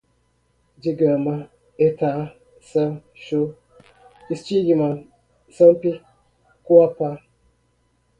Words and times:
digama, 0.83 1.33
hetá, 1.79 2.11
san, 2.69 2.91
sho, 3.23 3.41
stigma, 4.39 4.89
sampi, 5.57 5.91
qoppa 6.65 7.09